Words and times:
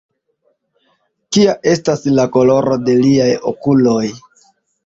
Kia 1.37 1.53
estas 1.73 2.03
la 2.21 2.27
koloro 2.39 2.79
de 2.89 2.97
liaj 3.05 3.31
okuloj? 3.53 4.05